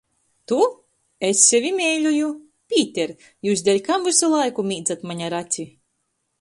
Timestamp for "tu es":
0.51-1.43